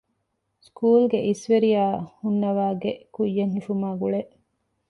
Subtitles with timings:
[0.65, 1.83] ސުކޫލްގެ އިސްވެރިޔާ
[2.21, 4.21] ހުންނަވާގެ ކުއްޔަށް ހިފުމާއި ގުޅޭ